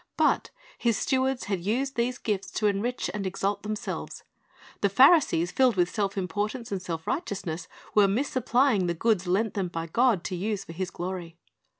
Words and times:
But 0.17 0.49
His 0.79 0.97
stewards 0.97 1.43
had 1.43 1.63
used 1.63 1.93
these 1.95 2.17
gifts 2.17 2.49
to 2.53 2.65
enrich 2.65 3.07
and 3.13 3.27
exalt 3.27 3.61
themselves. 3.61 4.23
The 4.81 4.89
Pharisees, 4.89 5.51
filled 5.51 5.75
with 5.75 5.91
self 5.93 6.17
importance 6.17 6.71
and 6.71 6.81
self 6.81 7.05
righteousness, 7.05 7.67
were 7.93 8.07
misapplying 8.07 8.87
the 8.87 8.95
goods 8.95 9.27
lent 9.27 9.53
them 9.53 9.67
by 9.67 9.85
God 9.85 10.23
to 10.23 10.35
use 10.35 10.63
for 10.65 10.73
His 10.73 10.89
glory. 10.89 11.37